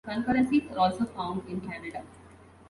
[0.03, 2.01] Concurrencies are also found in Canada.